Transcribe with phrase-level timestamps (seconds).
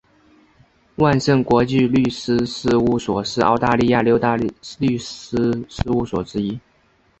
[0.95, 4.51] 万盛国际律师事务所是澳大利亚六大律
[4.97, 6.59] 师事务所之一。